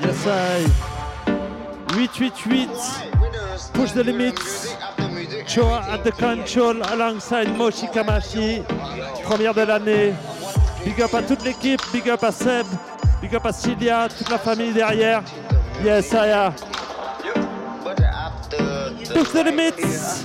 [0.00, 0.64] Yes, I.
[1.96, 2.68] 888.
[3.72, 4.74] Push the limits.
[5.46, 8.62] Choa at the control alongside Moshi Kamashi.
[9.24, 10.14] Première de l'année.
[10.84, 11.80] Big up à toute l'équipe.
[11.92, 12.66] Big up à Seb.
[13.20, 14.08] Big up à Cilia.
[14.08, 15.22] Toute la famille derrière.
[15.84, 16.77] Yes, I.
[19.18, 20.22] Push the limits.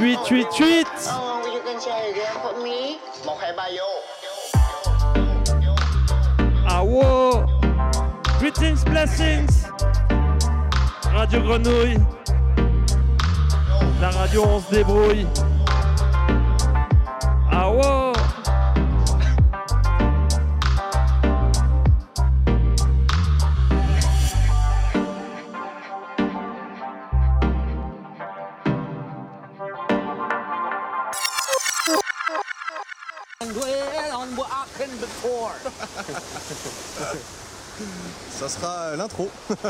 [0.00, 0.86] 888.
[1.10, 3.88] Oh, you can say again for me Một hai ba vô
[6.66, 7.44] Ah wow.
[8.40, 9.66] Greetings, blessings.
[11.12, 12.00] Radio Grenouille.
[14.00, 15.26] La radio, on se débrouille.
[17.50, 18.01] Ah wow.
[38.42, 39.30] ça sera euh, l'intro.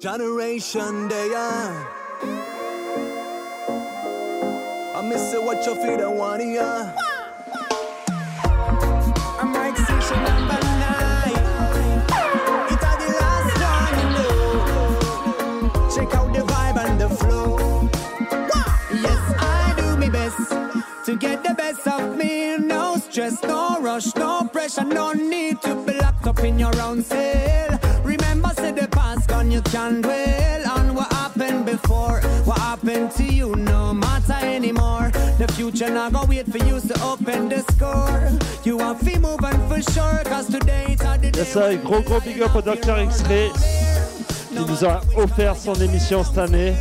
[0.00, 1.30] Generation Day.
[4.94, 6.58] I miss it, what your feet are wanting.
[21.14, 22.56] To get the best of me.
[22.58, 27.02] No stress, no rush, no pressure, no need to be locked up in your own
[27.02, 27.78] cell.
[28.02, 32.20] Remember, say the past gone, you can dwell on what happened before.
[32.44, 35.10] What happened to you, no matter anymore.
[35.38, 38.22] The future not gonna wait for you to open the score.
[38.64, 41.38] You want to move on for sure, cause today it's a the day.
[41.38, 41.76] Yes, I.
[41.76, 43.50] Gros gros big up au Dr X-Ray
[44.48, 46.74] qui nous a offert son émission cette année.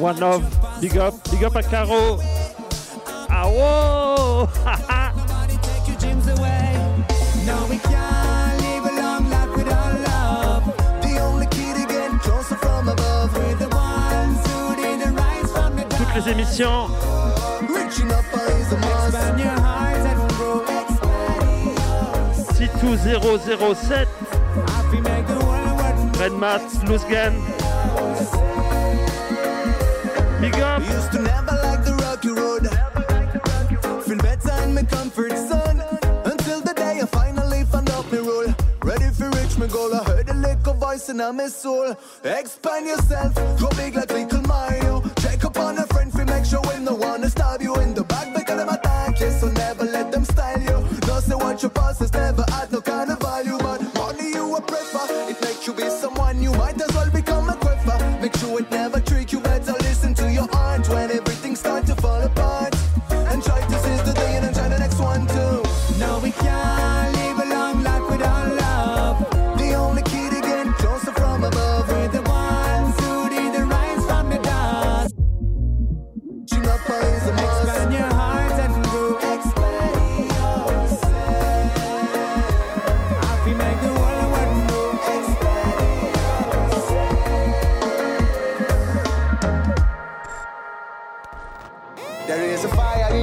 [0.00, 0.44] One Love,
[0.80, 2.18] big up, big up à Caro.
[3.46, 4.48] Oh.
[15.90, 16.88] Toutes les émissions.
[23.04, 24.08] 007.
[26.18, 27.04] Red Matt, Loose
[30.40, 31.63] Big up.
[41.04, 41.96] Voice in my soul.
[42.24, 45.02] Expand yourself, go big like little Mario.
[45.20, 47.94] Check up on a friend fi make sure when no one to stab you in
[47.94, 49.30] the back because attack you.
[49.30, 51.06] So never let them style you.
[51.06, 52.43] No say what your boss has never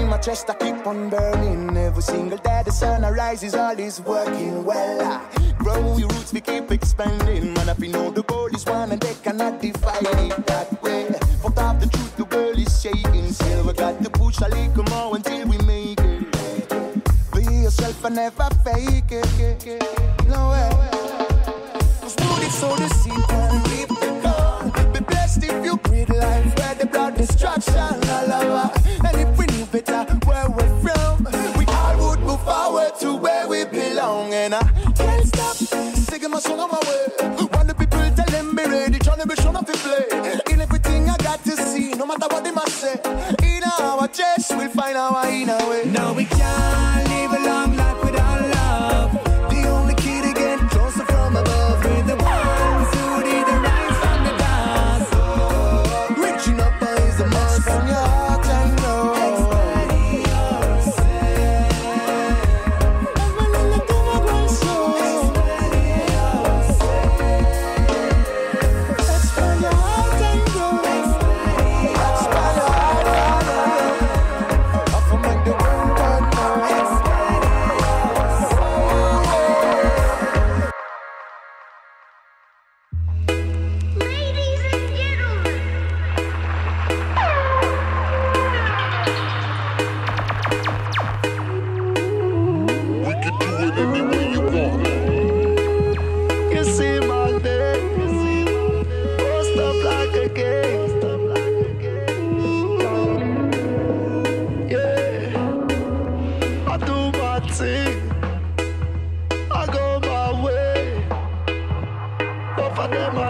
[0.01, 1.77] in my chest, I keep on burning.
[1.77, 4.99] Every single day the sun arises, all is working well.
[5.01, 5.21] Ah,
[5.57, 7.53] Grow your roots, we keep expanding.
[7.53, 11.07] Man, up you know the goal is one and they cannot divide it that way.
[11.41, 13.31] For top the truth, the world is shaking.
[13.31, 16.21] Still, we got to push a little more until we make it.
[17.33, 19.83] Be yourself and never fake it.
[20.27, 20.69] No way.
[22.01, 22.89] Cause do this so the
[23.69, 24.93] keep the gun.
[24.93, 28.81] Be blessed if you breathe life where the blood destruction all over.
[29.71, 31.23] Better where we're from,
[31.57, 34.33] we all would move forward to where we belong.
[34.33, 34.61] And I
[34.95, 37.47] can't stop singing my song on my way.
[37.53, 40.05] Want the people tell them be ready, trying to be sure not to play.
[40.51, 42.99] In everything I got to see, no matter what they must say.
[43.43, 45.83] In our chest, we'll find our inner way.
[45.85, 46.25] No, we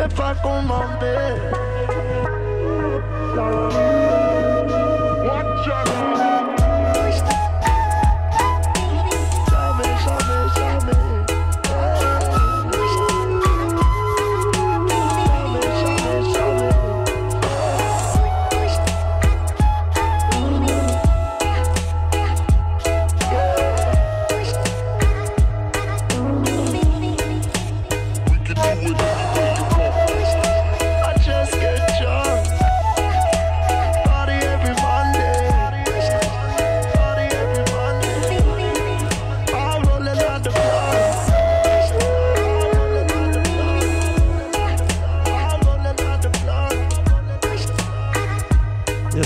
[0.00, 0.82] if I go my.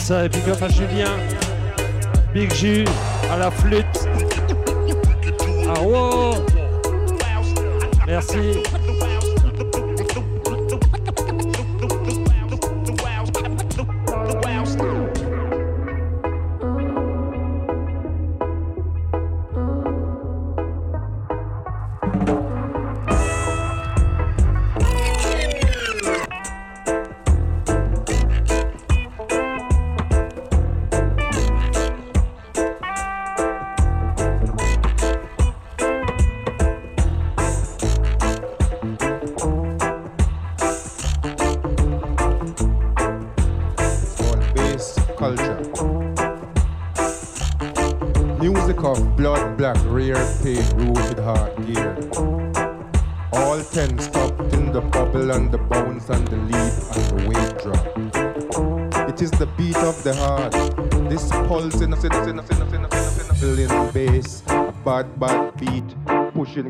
[0.08, 1.10] Big up à Julien,
[2.32, 2.84] Big Ju
[3.30, 3.84] à la flûte.
[5.68, 6.46] Ah wow
[8.06, 8.62] Merci.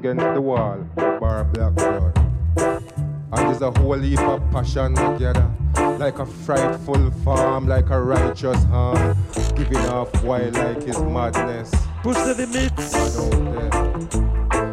[0.07, 2.17] Against the wall, bar black blood.
[3.33, 5.51] And there's a whole heap of passion together,
[5.99, 9.17] like a frightful farm, like a righteous harm,
[9.57, 11.75] giving off wild like his madness.
[12.03, 12.95] Push the limits.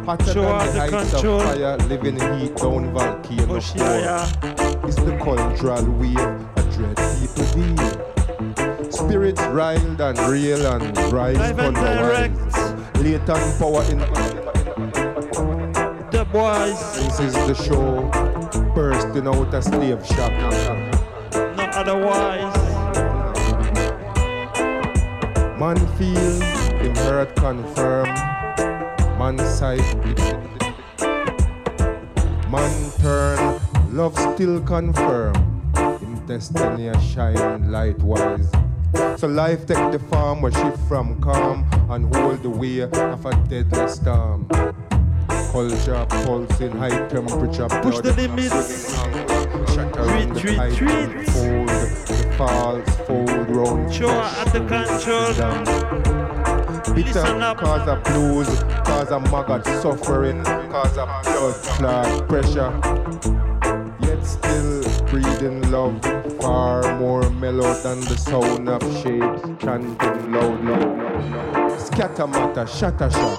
[0.06, 1.40] Hotter Show than the, the heights control.
[1.40, 4.30] of fire, living heat down volcano Push yeah,
[4.84, 8.92] It's the cultural wave, a dread people deal.
[8.92, 12.53] Spirits riled and real and rise Live and
[13.04, 13.98] Latent power in
[16.08, 16.80] the boys.
[16.96, 18.08] This is the show,
[18.74, 20.32] bursting out a slave shop.
[21.54, 22.56] Not otherwise.
[25.60, 26.40] Man feel,
[26.80, 28.08] him hurt confirm.
[29.18, 29.84] Man sight,
[32.50, 33.60] man turn,
[33.92, 35.34] love still confirm.
[35.76, 38.50] Him destiny a shine light wise.
[39.18, 42.92] So life take the farm where she from calm and hold the way of
[43.24, 44.74] a deadly storm um,
[45.52, 47.68] culture, pulsing high temperature.
[47.82, 48.98] Push the limits.
[49.76, 51.28] Retreat, retreat.
[51.28, 53.94] Fold, the falls fold round.
[53.94, 55.32] Sure, at the control.
[56.94, 58.48] Bitter cause of blues,
[58.84, 63.43] cause of maggot suffering, cause of blood clot pressure.
[64.24, 66.00] Still breathing love.
[66.40, 71.80] Far more mellow than the sound of shapes chanting loud, loud.
[71.80, 73.38] Scatter matter, shatter shot.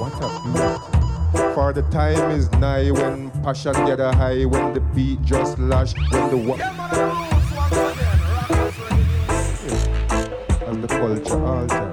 [0.00, 1.54] What a beat.
[1.54, 5.94] For the time is nigh when passion get a high, when the beat just lash,
[6.10, 6.56] when the wa-
[10.66, 11.92] and the culture alter.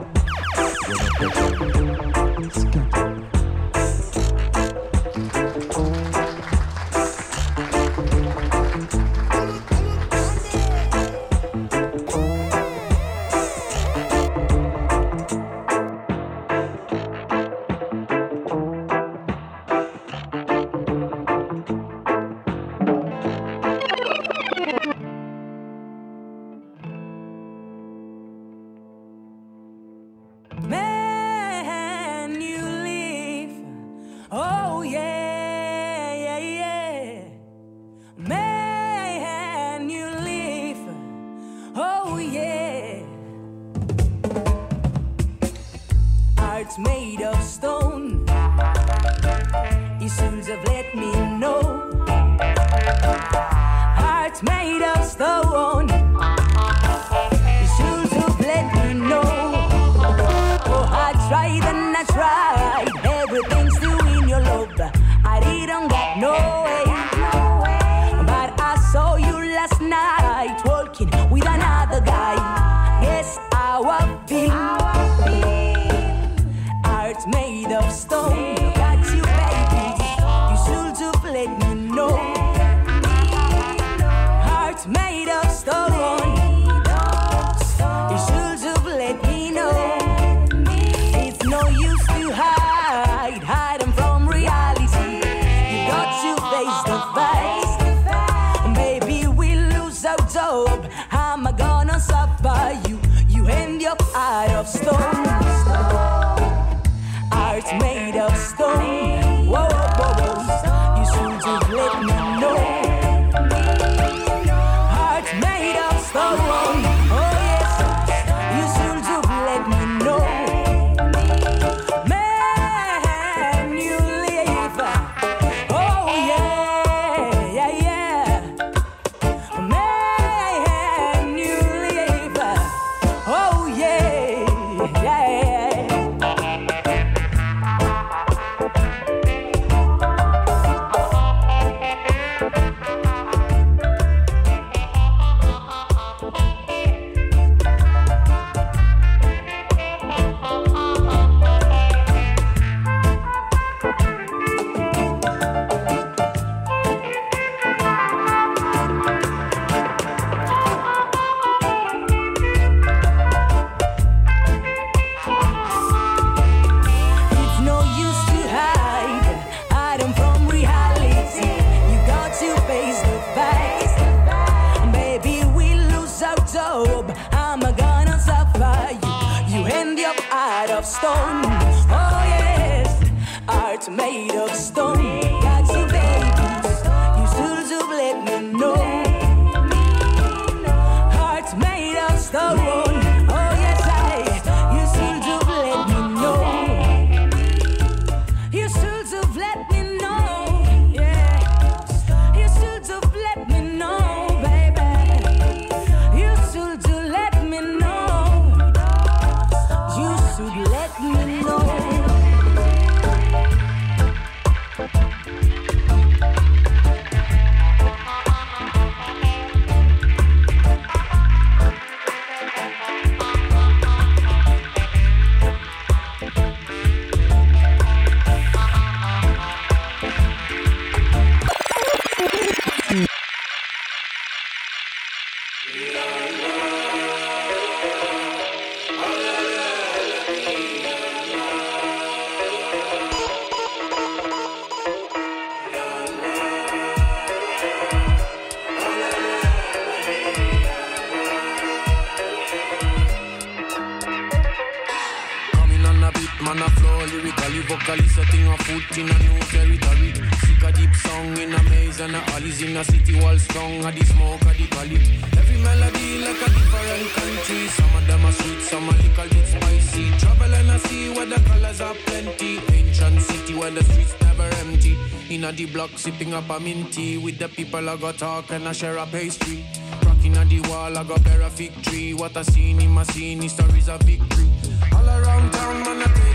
[257.85, 260.13] Vocally setting a foot in a new territory.
[260.43, 263.83] Seek a deep song in a maze and a alleys in a city wall strong.
[263.85, 264.95] A the smoke, a the cali.
[265.37, 267.67] Every melody like a different country.
[267.67, 270.11] Some of them are sweet, some are little bit spicy.
[270.19, 272.59] Travel and I see where the colors are plenty.
[272.71, 274.97] Ancient city where the streets never empty.
[275.29, 277.17] In a the block, sipping up a minty.
[277.17, 279.65] With the people I got talk and I share a pastry.
[280.05, 282.13] Rocking on the wall, I got bear a fig tree.
[282.13, 284.47] What I seen in my scene, stories of victory.
[284.93, 286.32] All around town, man, I a.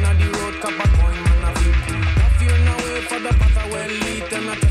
[0.00, 1.44] If I crossing on the road, cap a coin, man.
[1.44, 4.32] I fear no way for the path I well lit.
[4.32, 4.67] And I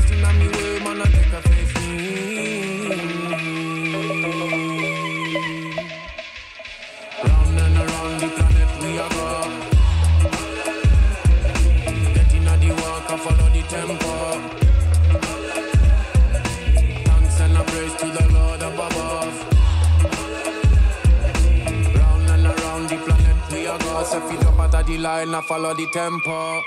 [24.98, 26.62] the line, I follow the tempo.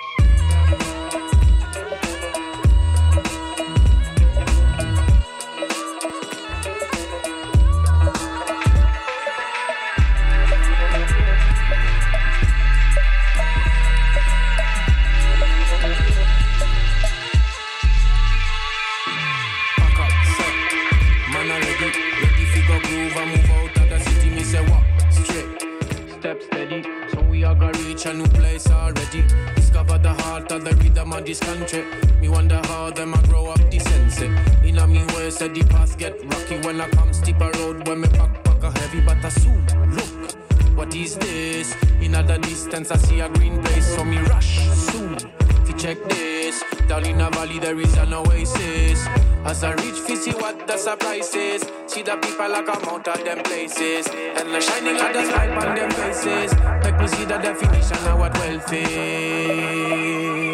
[31.05, 31.83] Heart of this country.
[32.19, 34.21] Me wonder how them a grow up sense.
[34.63, 37.87] In a me way, say the path get rocky when I come steep a road
[37.87, 40.31] when me backpack a heavy, but I soon look.
[40.75, 41.75] What is this?
[42.01, 45.17] In the distance, I see a green place, so me rush soon.
[45.65, 46.63] Fi check this.
[46.87, 49.07] Down in a valley, there is an oasis.
[49.45, 51.63] As I reach, fi see what the surprise is.
[51.87, 54.07] See the people like come out of them places.
[54.07, 56.53] And the shining of the light on them faces.
[56.83, 60.50] Make me see the definition of what wealth is.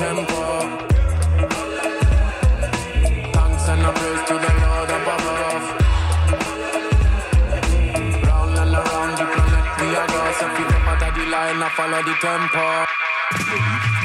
[0.00, 0.40] Tempo.
[3.34, 5.64] Thanks and a praise to the Lord above.
[8.26, 10.20] Round and around the planet we are go.
[10.38, 13.99] So pick up of the line, I follow the tempo.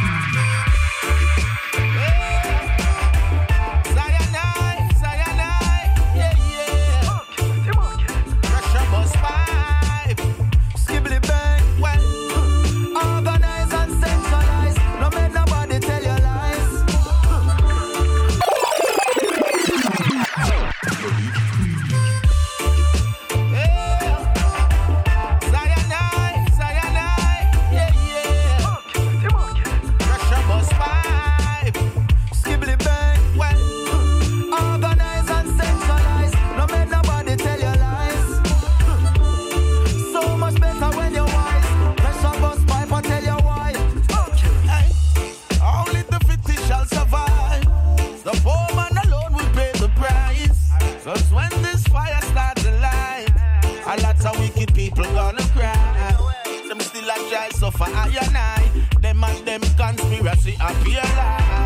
[57.93, 59.00] I and I.
[59.02, 61.64] Them and them conspiracy appear lie.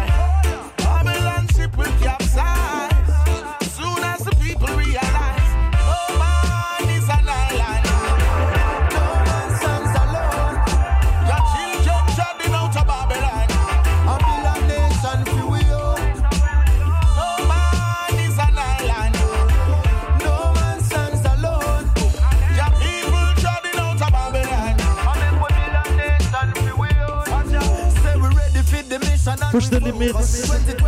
[29.52, 30.14] Push the limits,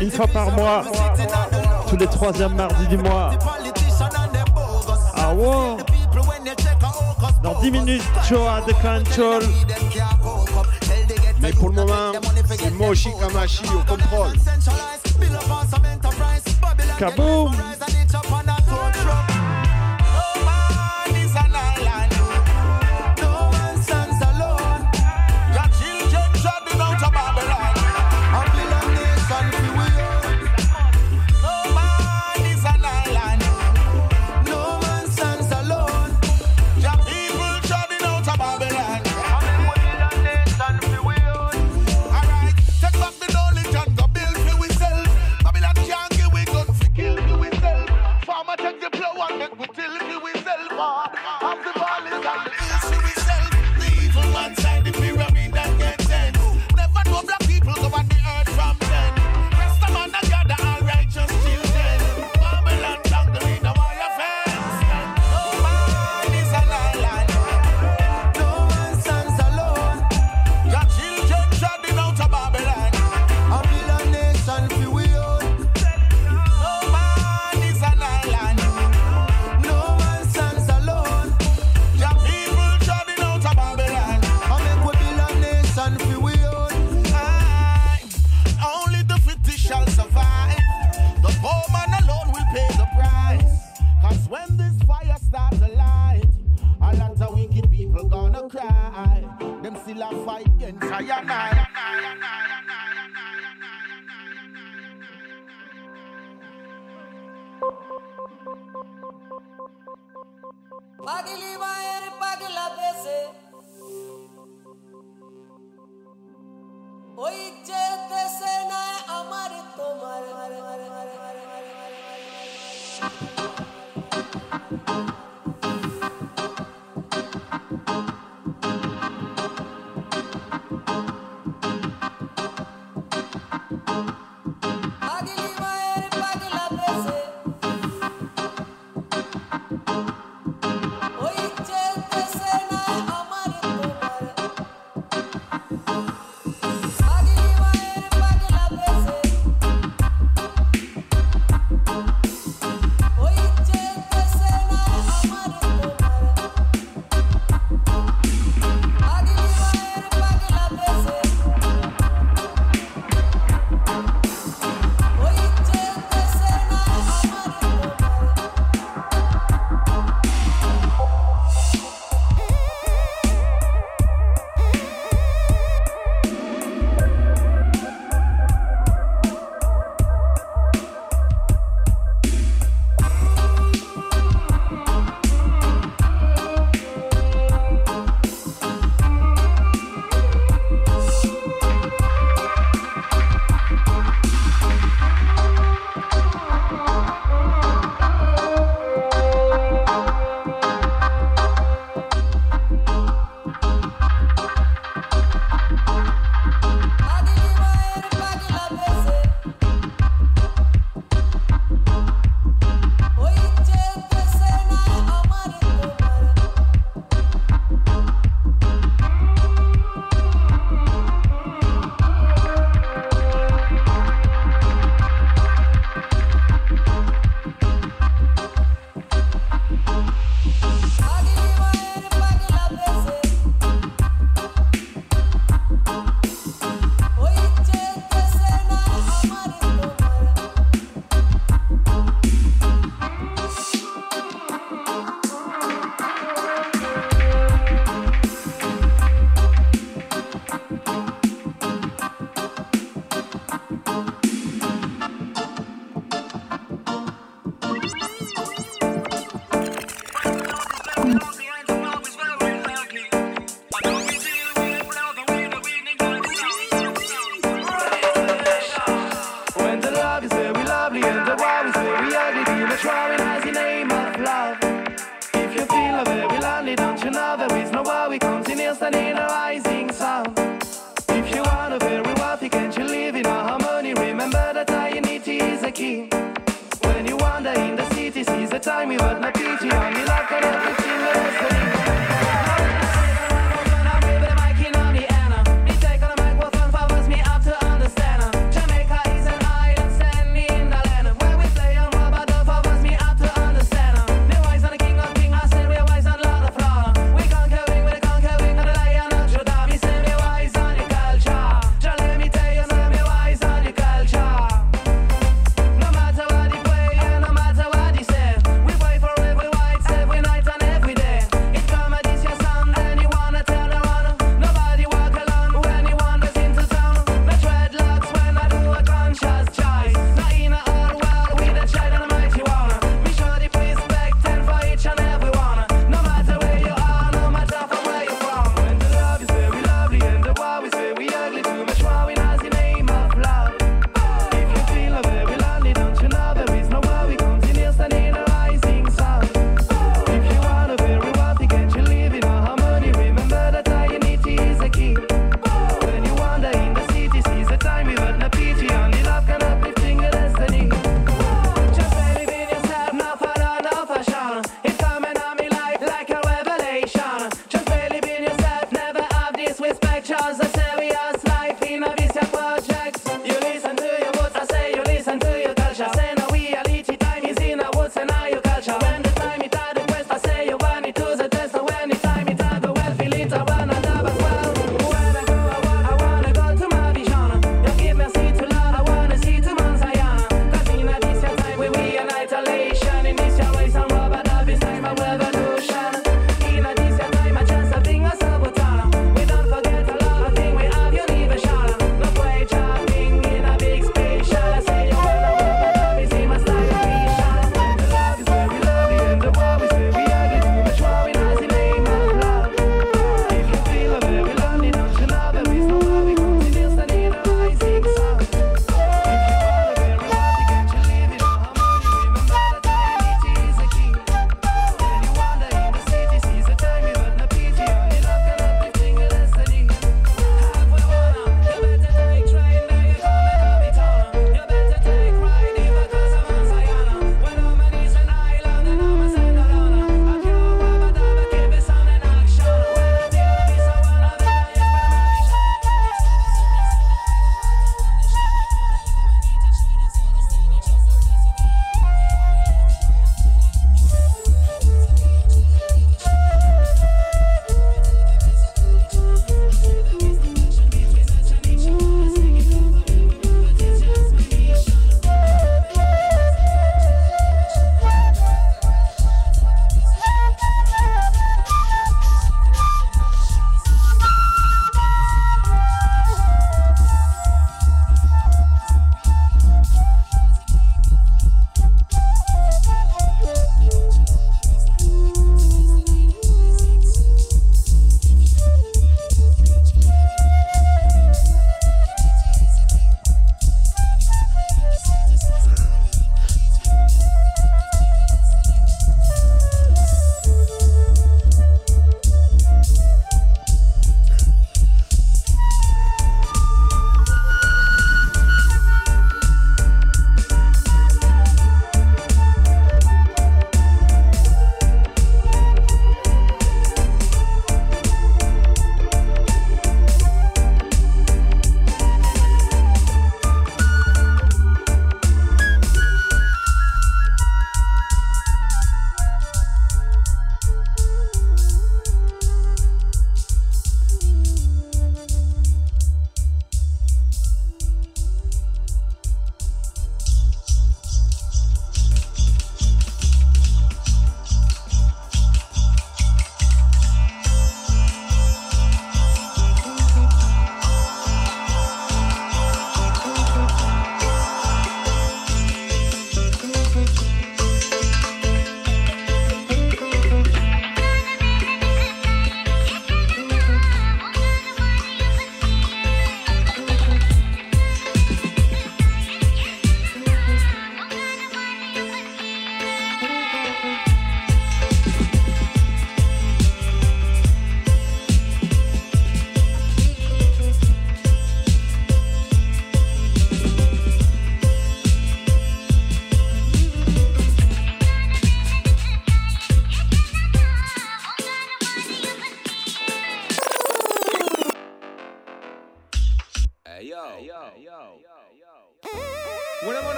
[0.00, 0.84] une fois par mois,
[1.88, 3.30] tous les troisièmes mardis du mois.
[5.14, 5.76] Ah wow
[7.42, 9.42] Dans 10 minutes, Choa de Control.
[11.40, 12.12] Mais pour le moment,
[12.48, 14.32] c'est Moshi Kamashi au contrôle.
[16.98, 17.52] Kaboom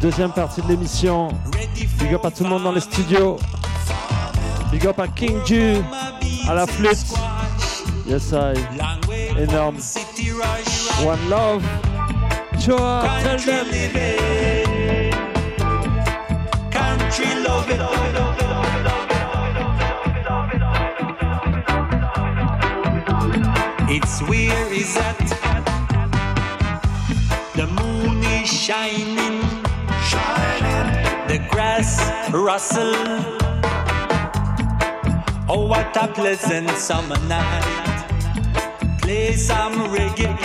[0.00, 1.28] Deuxième partie de l'émission.
[1.98, 3.38] Big up à tout le monde dans les studios.
[4.70, 5.78] Big up à King Ju
[6.48, 7.06] à la flûte.
[8.06, 8.54] Yes, I.
[9.36, 9.78] Énorme.
[11.04, 11.62] One love.
[12.60, 13.02] Ciao,
[32.70, 32.94] castle.
[35.48, 38.06] Oh, what a pleasant summer night.
[39.02, 40.36] Play some reggae.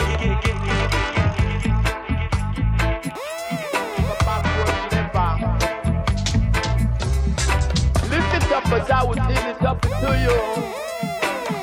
[8.09, 10.37] Lift it up I would lift it up to you.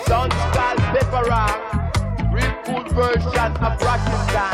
[0.07, 1.59] Sounds called paper Rock.
[2.33, 4.52] Real cool version of Rock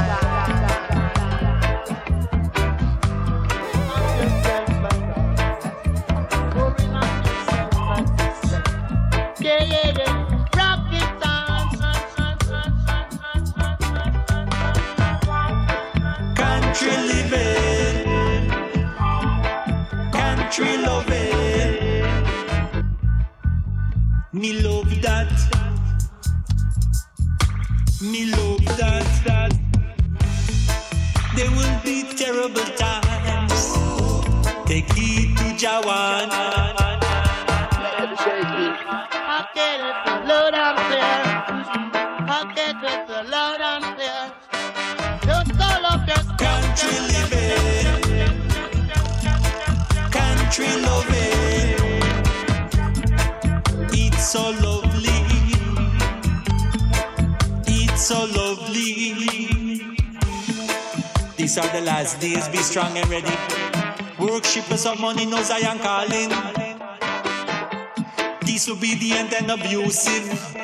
[69.18, 70.57] and abusive.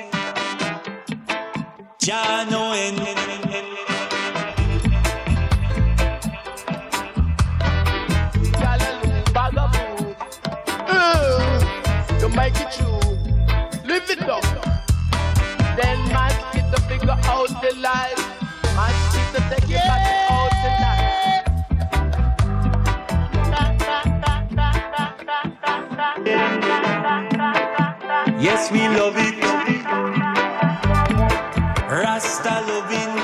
[31.89, 33.15] Rasta loving,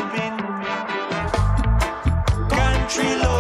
[2.49, 3.40] country loving.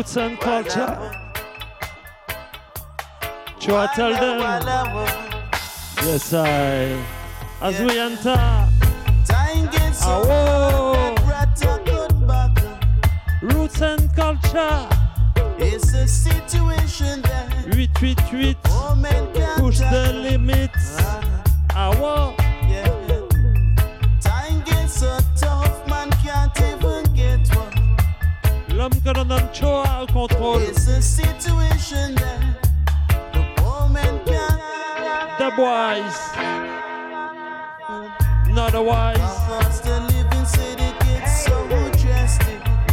[0.00, 0.96] roots and culture.
[6.06, 7.04] Yes, I.
[7.60, 8.40] As we enter.
[13.42, 14.88] Roots and culture.
[15.58, 17.22] It's a situation
[17.68, 18.56] 888
[19.58, 20.96] push the limits.
[21.74, 22.39] Ah,
[38.80, 39.18] otherwise.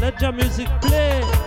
[0.02, 1.47] Let your music play.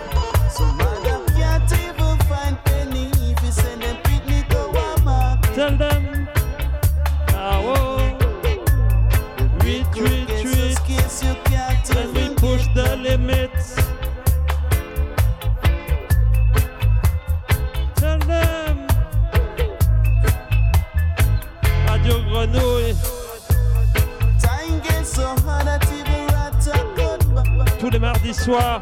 [28.41, 28.81] François,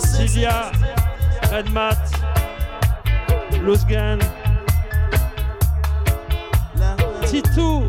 [0.00, 0.72] Sylvia,
[1.52, 1.96] Redmat,
[3.62, 4.18] Losgan,
[7.24, 7.88] Titou.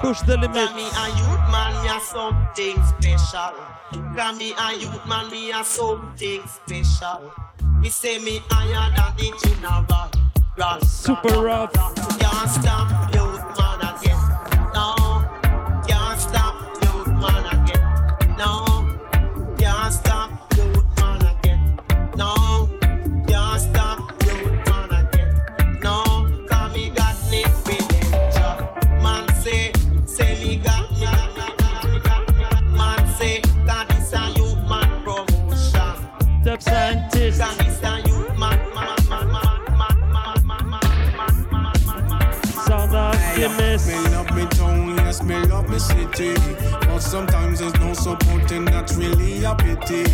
[0.00, 0.56] Push the limit.
[0.56, 3.52] Youth man, me a something special.
[3.92, 4.14] Youth
[5.06, 7.32] man, me a something special.
[7.80, 10.08] Me say me higher than the general.
[10.80, 11.72] Super rough.
[12.18, 13.91] Can't stop youth man.
[43.32, 43.80] SMS.
[43.80, 46.34] Smell up me town, yes me love me city.
[46.86, 50.04] But sometimes there's no supporting, that's really a pity.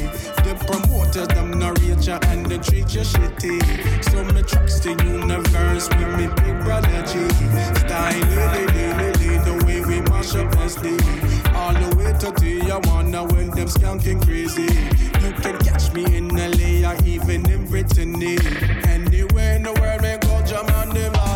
[0.44, 3.58] The promoters, them not reach you and they treat you shitty.
[4.10, 7.28] So me trust the universe with me big brother G.
[7.80, 8.88] Style,
[9.44, 11.54] the way we mash up and SD.
[11.54, 14.68] All the way to Tijuana when them skanking crazy.
[15.24, 18.38] You can catch me in LA or even in Brittany.
[18.86, 21.27] Anywhere in the world, me go jam on the.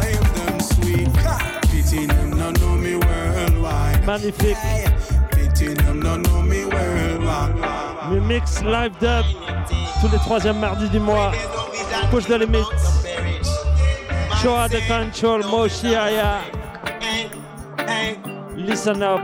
[4.06, 4.56] Magnifique.
[8.10, 9.24] Le mix live dub
[10.00, 11.32] tous les troisièmes mardis du mois.
[12.10, 12.64] Push the limit.
[14.42, 16.40] Show the control, Moshi Aya.
[18.56, 19.20] Listen up.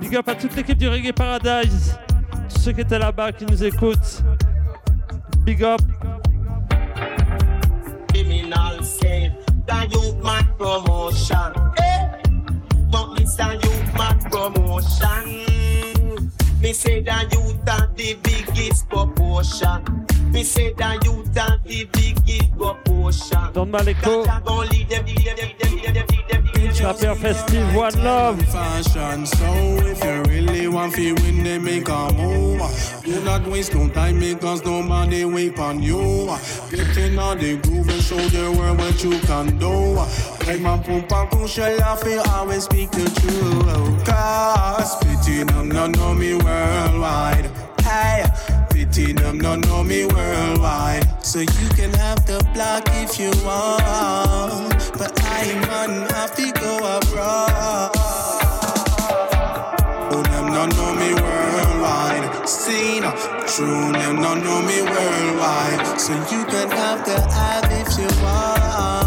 [0.00, 1.96] Big up à toute l'équipe du Reggae Paradise.
[2.52, 4.22] Tous ceux qui étaient là-bas, qui nous écoutent.
[5.44, 5.80] Big up.
[11.08, 11.52] Promotion.
[11.78, 12.08] Eh?
[12.90, 13.52] But Mr.
[13.64, 15.44] Youth man promotion.
[16.60, 20.06] Me say the youth have the biggest proportion.
[20.32, 23.52] Me say the youth have the biggest proportion.
[23.52, 24.26] Don Maleko.
[26.74, 28.40] Trapper Festive, One Love.
[28.48, 29.46] Fashion, so
[29.80, 32.60] if you really want to win, they make a move.
[33.04, 36.26] Do not waste no time because nobody wait on you.
[36.70, 39.94] Get in on the groove and show the world what you can do.
[40.46, 44.04] Like my pumpa crucial, I feel always speak the truth.
[44.06, 47.50] Cause pity them, not know me worldwide.
[47.82, 48.24] Hey,
[48.84, 51.04] them, not know me worldwide.
[51.24, 54.92] So you can have the block if you want.
[54.96, 57.90] But I man have to go abroad.
[60.10, 62.48] Oh, them not know me worldwide.
[62.48, 63.02] Seen,
[63.46, 66.00] true, them not know me worldwide.
[66.00, 68.97] So you can have the app if you want.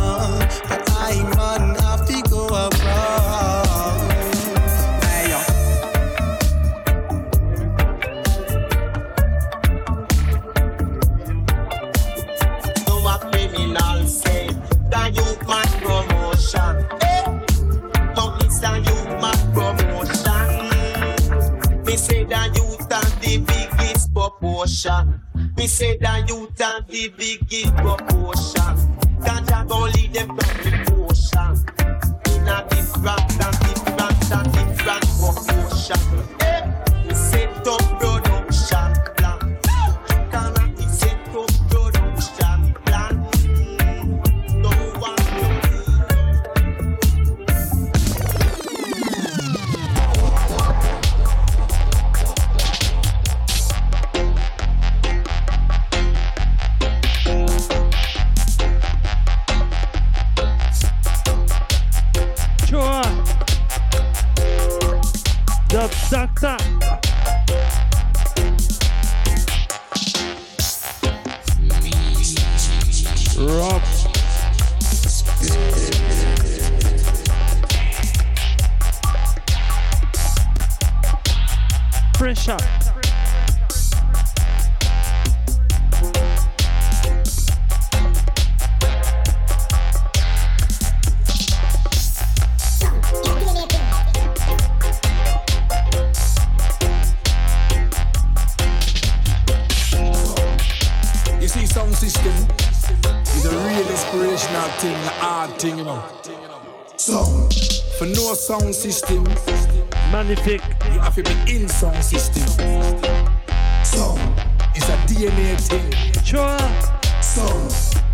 [24.61, 28.77] Me say the youth have the biggest proportion.
[29.19, 31.65] Ganja gon' lead them down the.
[32.27, 36.01] In a different and different and different proportion.
[37.07, 38.01] Me set up
[105.01, 106.03] thing, a hard thing, you know.
[106.97, 107.23] So,
[107.97, 109.23] for no sound system,
[110.11, 110.61] magnifique.
[110.93, 112.43] You have to be in sound system.
[113.83, 114.15] So,
[114.75, 115.91] it's a DNA thing.
[116.23, 116.57] Sure.
[117.21, 117.45] So,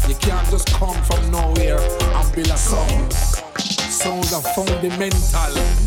[0.08, 3.14] you can't just come from nowhere and build a sound.
[3.14, 5.20] Sounds are fundamental.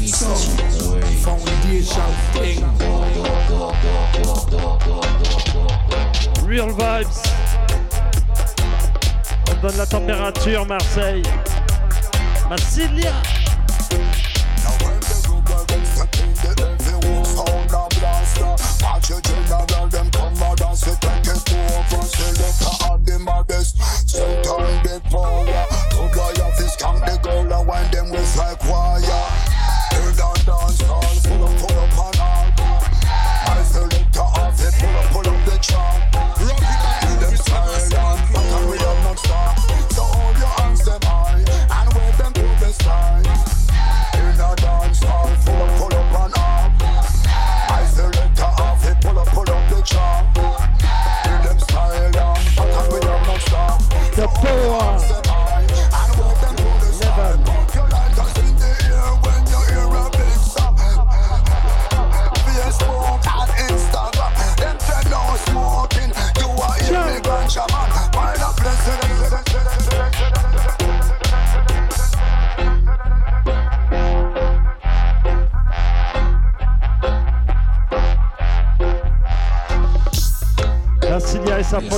[0.06, 0.60] Sound,
[1.22, 2.60] foundation thing.
[6.46, 7.49] Real vibes.
[9.50, 11.22] On donne la température, Marseille.
[12.48, 13.12] Massilia.
[24.10, 24.50] So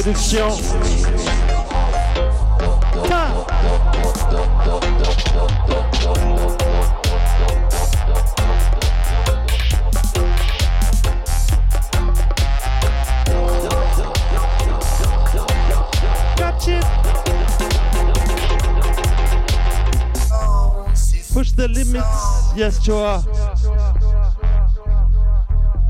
[0.03, 0.51] production.
[21.33, 22.07] Push the limits.
[22.57, 23.23] Yes, Joa.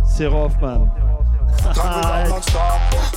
[0.05, 0.91] C'est rough, man.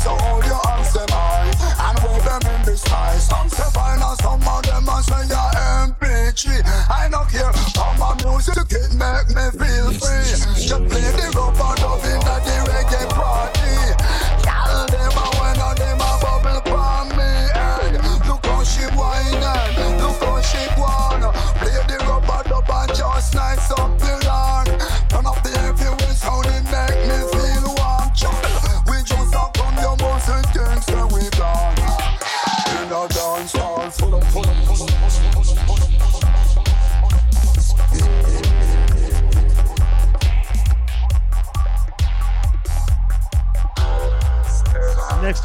[0.04, 1.52] So hold your arms them high
[1.89, 3.18] and hold them in the sky.
[3.18, 5.52] Some say fine and some of them a say you're
[5.88, 6.64] MP3.
[6.89, 10.26] I don't care how my music it make me feel free.
[10.70, 12.55] Just play the rubber dub in the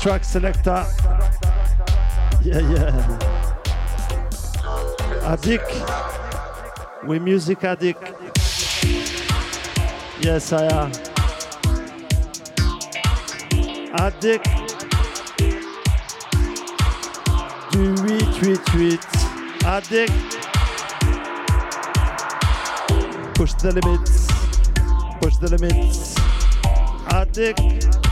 [0.00, 0.86] track selector.
[2.42, 3.18] Yeah, yeah.
[5.24, 5.70] Addict.
[7.06, 8.02] We music addict.
[10.20, 10.92] Yes, I am.
[13.92, 14.48] Addict.
[17.70, 19.00] Du 888.
[19.66, 20.12] Addict.
[23.34, 24.26] Push the limits.
[25.20, 26.14] Push the limits.
[27.12, 28.09] Addict.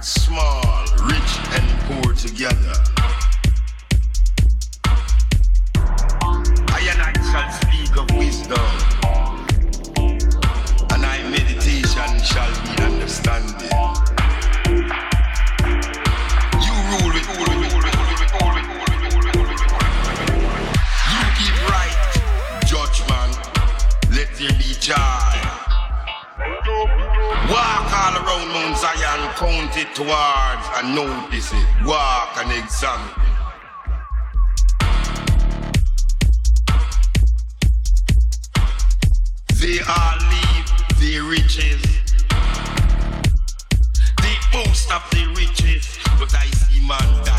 [0.00, 2.97] Small, rich and poor together.
[29.38, 31.66] Count it towards and notice it.
[31.86, 33.14] Walk and examine.
[39.60, 40.68] They all leave
[40.98, 41.82] their riches.
[44.22, 47.37] They boast of their riches, but I see man die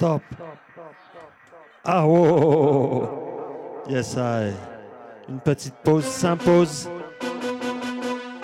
[0.00, 0.22] Non-stop.
[1.84, 3.90] Ah oh, oh, oh, oh.
[3.90, 4.52] Yes, I.
[5.28, 6.88] Une petite pause s'impose.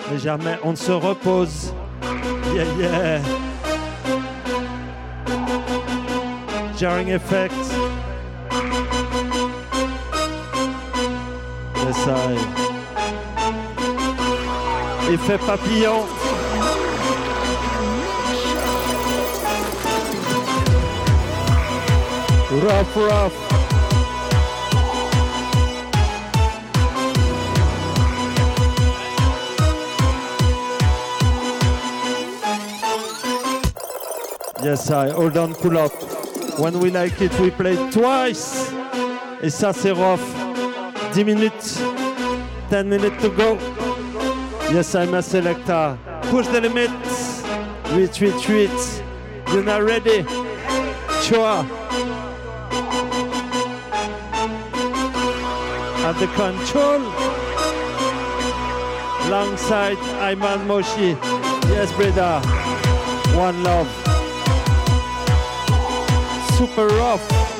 [0.09, 1.73] Mais jamais on ne se repose.
[2.53, 3.21] Yeah, yeah.
[6.77, 7.53] Jarring effect.
[11.75, 12.37] Yes, I.
[15.11, 16.22] Effet papillon.
[22.61, 23.33] Rough, rough.
[34.63, 35.91] Yes, I hold on, pull up.
[36.59, 38.71] When we like it, we play twice.
[39.41, 40.21] Et ça, c'est rough.
[41.13, 41.81] 10 minutes.
[42.69, 43.57] 10 minutes to go.
[44.71, 45.97] Yes, I'm a selector.
[46.29, 47.43] Push the limits.
[47.91, 48.69] 8, 8, 8.
[49.51, 50.23] You're not ready.
[51.23, 51.82] Sure.
[56.05, 57.01] At the control.
[59.27, 61.15] Alongside Ayman Moshi.
[61.71, 62.41] Yes, brother.
[63.37, 63.87] One love.
[66.57, 67.52] Super rough.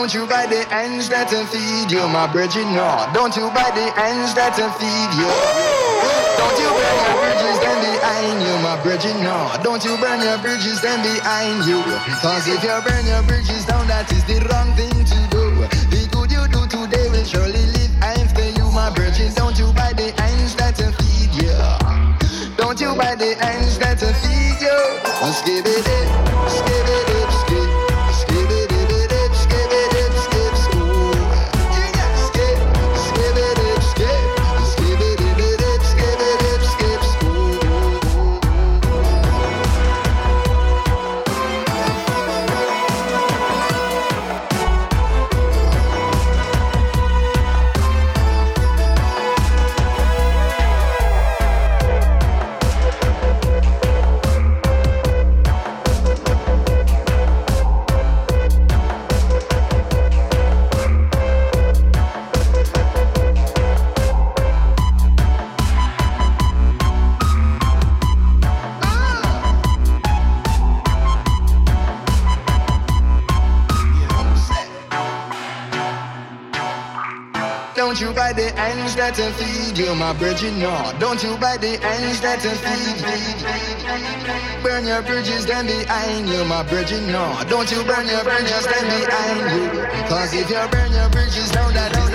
[0.00, 2.88] Don't you buy the hands that feed you, my bridget, no.
[3.12, 5.28] Don't you buy the hands that feed you.
[6.40, 9.36] Don't you burn your bridges then behind you, my bridget, no.
[9.60, 11.84] Don't you burn your bridges then behind you.
[12.24, 15.68] Cause if you burn your bridges down, that is the wrong thing to do.
[15.92, 19.36] The good you do today will surely live after you, my bridget.
[19.36, 21.52] Don't you buy the hands that feed you.
[22.56, 24.80] Don't you buy the hands that feed you.
[25.28, 25.68] Skip
[78.30, 80.92] Buy the hands that will feed you, my bridget, no.
[81.00, 84.62] Don't you buy the hands that will feed you.
[84.62, 87.42] Burn your bridges then behind you, my bridget, no.
[87.48, 89.82] Don't you burn your bridges then behind you.
[90.06, 92.09] Cause if you burn your bridges down, that is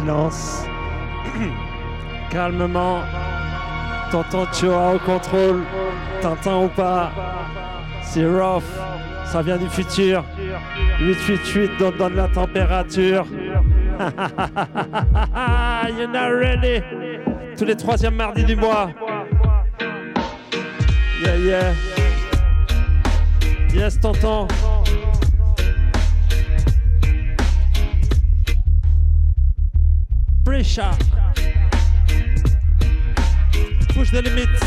[0.00, 0.64] silence.
[2.30, 3.02] Calmement.
[4.10, 5.62] T'entends Choa au contrôle.
[6.20, 7.12] T'entends ou pas
[8.02, 8.64] C'est rough.
[9.26, 10.24] Ça vient du futur.
[11.00, 13.24] 888 donne, donne la température.
[15.96, 16.82] You're not ready.
[17.56, 18.90] Tous les troisièmes mardis du mois.
[21.22, 21.72] Yeah, yeah.
[23.72, 24.48] Yes, t'entends.
[30.60, 30.94] Pressure.
[33.94, 34.62] push the limits.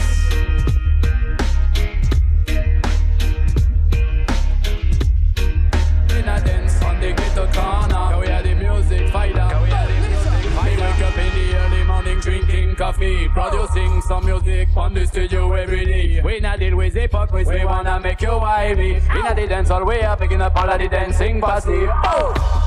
[6.09, 8.19] In a dance on the ghetto corner.
[8.19, 9.35] We are the music fighter.
[9.61, 10.71] We are the music fighter.
[10.71, 15.53] We wake up in the early morning drinking coffee, producing some music on the studio
[15.53, 16.21] every day.
[16.23, 17.51] We not deal with hypocrisy.
[17.51, 18.95] We wanna make you wivey.
[18.95, 21.69] In a dance all we are picking up all of the dancing posse.
[21.69, 22.62] Oh, Lord, love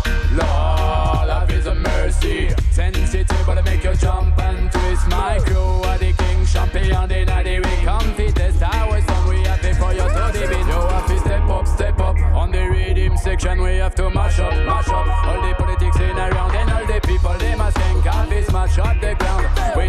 [2.17, 2.55] mercy.
[2.71, 5.09] Sensitive, but I make you jump and twist.
[5.09, 7.09] My crew are the king champion.
[7.09, 9.29] They not the we come fit test our song.
[9.29, 10.67] We have it for you to the beat.
[10.67, 12.17] You have to step up, step up.
[12.35, 15.07] On the rhythm section, we have to mash up, mash up.
[15.27, 18.79] All the politics in around and all the people, they must think have it smash
[18.79, 19.47] up the ground.
[19.77, 19.89] We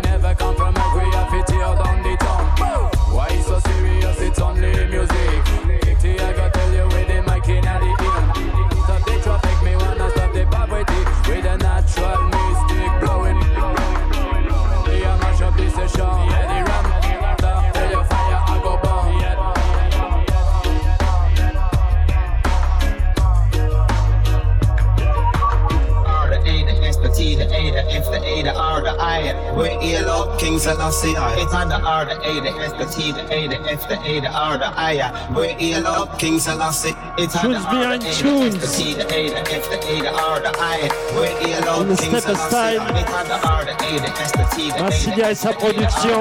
[29.87, 29.91] I.
[29.91, 31.13] We hail up King Selassie.
[31.41, 33.99] It's on the R, the A, the S, the T, the A, the F, the
[34.01, 35.33] A, the R, the I.
[35.33, 36.93] We hail up King Selassie.
[37.17, 38.53] It's on the Tunes R, the A, the S, tunes.
[38.59, 40.81] the T, the A, the F, the A, the R, the I.
[41.15, 42.49] We hail On up the King step Selassie.
[42.49, 42.97] style.
[42.97, 45.35] It's on the R, the A, the S, the T, the A, the Massilia et
[45.35, 46.19] sa production.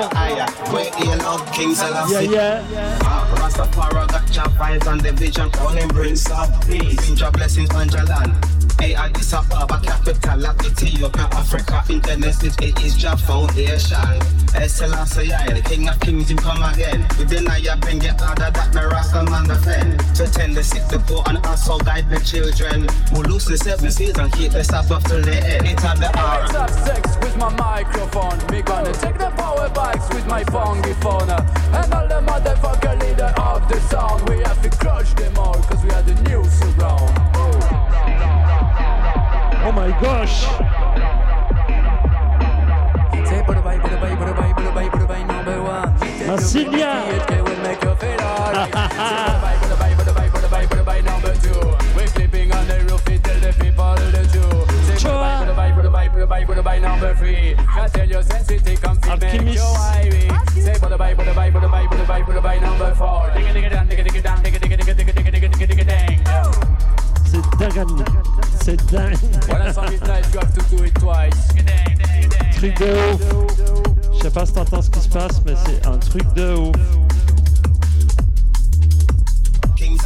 [0.73, 2.13] We hail up King Selassie.
[2.27, 2.99] Yeah, yeah.
[3.03, 6.95] Ah, Rastafari got job vibes and the vision on him brings up peace.
[6.97, 8.56] Bring your blessings on your land.
[8.79, 11.83] Hey, Addis Ababa, capital of Ethiopia, Africa.
[11.89, 14.21] In Genesis, it is your foundation.
[14.69, 17.07] Selassie, I, the King of Kings, him come again.
[17.19, 19.99] We deny you bring it harder that the Rasta man defend.
[20.17, 22.87] To tend the sick, the poor, and also guide the children.
[23.13, 25.67] Who lose the seven seas and keep the Sabbath till the end.
[25.67, 26.43] It's on the R.
[26.43, 28.39] Let's have sex with my microphone.
[28.51, 31.31] Me gonna take the power bikes with my funky phone.
[31.31, 34.29] And all the motherfucker leader of the sound.
[34.29, 38.36] We have to crush them all, cause we are the new surround.
[39.69, 40.47] Oh my gosh!
[46.29, 47.03] Massilia!
[56.47, 57.57] We're number three.
[62.61, 63.27] Number four.
[67.67, 68.05] C'est dingue.
[68.63, 69.17] C'est dingue.
[69.49, 71.49] When a song is nice, you have to do it twice.
[72.53, 73.21] truc de ouf.
[74.15, 76.77] Je sais pas si t'entends ce qui se passe, mais c'est un truc de ouf.
[79.77, 79.99] King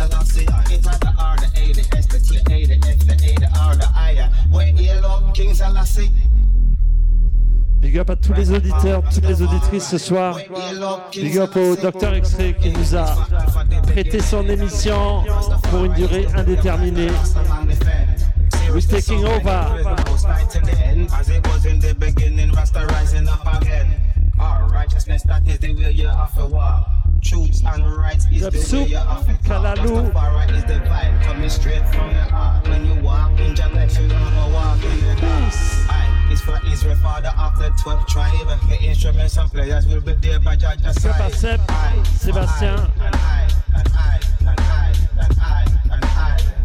[7.80, 10.38] Big up à tous les auditeurs, toutes les auditrices ce soir.
[11.12, 13.06] Big up au Dr X-Ray qui nous a
[13.82, 15.24] prêté son émission
[15.70, 17.08] pour une durée indéterminée.
[18.72, 19.66] We're taking over.
[20.22, 20.60] Right to
[40.92, 41.34] Seb side.
[41.34, 41.60] Seb,
[42.18, 42.76] Sébastien.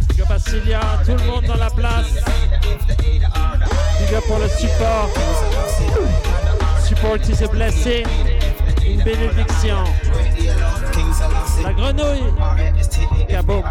[0.09, 2.13] Big up à Cilia, tout le monde dans la place.
[3.99, 5.09] Big up pour le support.
[6.83, 8.05] Support is a blessing.
[8.85, 9.83] Une bénédiction.
[11.63, 12.33] La grenouille.
[13.27, 13.63] Kaboom.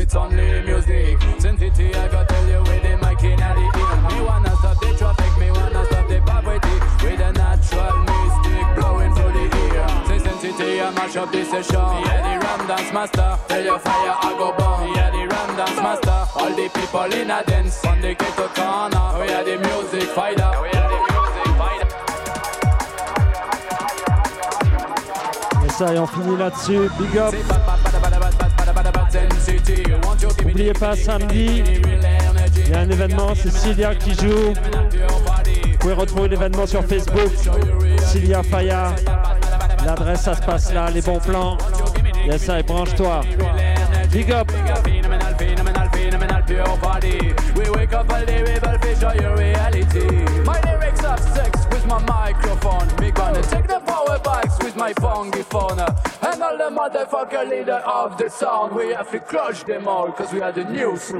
[0.00, 1.18] It's only music.
[1.20, 3.96] I gotta tell you with the mic in the ear.
[4.08, 9.12] Me wanna stop the traffic, me wanna stop the poverty with a natural mystic blowing
[9.14, 9.88] through the ear.
[10.56, 11.86] Say I mash up the session.
[12.06, 13.38] Yeah, the ram dance master.
[13.48, 14.94] Tell your fire, I go burn.
[14.96, 16.26] Yeah, the ram dance master.
[16.34, 19.18] All the people in a dance on the ghetto corner.
[19.20, 20.50] We are the music fighter.
[20.62, 21.88] We are the music fighter.
[25.64, 26.90] Et ça, et on finit là-dessus.
[26.98, 27.34] Big up.
[30.60, 31.62] N'oubliez pas, samedi,
[32.66, 34.52] il y a un événement, c'est Cilia qui joue.
[34.52, 37.32] Vous pouvez retrouver l'événement sur Facebook,
[37.96, 38.94] Cilia Faya.
[39.86, 41.56] L'adresse, ça se passe là, les bons plans.
[42.26, 43.22] Yes, ça, et branche-toi.
[44.12, 44.52] Big up.
[56.80, 58.74] Motherfucker leader of the sound.
[58.74, 61.12] We have to crush them all, cause we are the new news.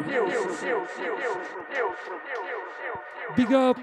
[3.37, 3.77] Big up.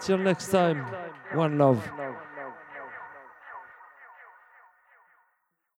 [0.00, 0.86] Till next time.
[1.34, 1.86] One love.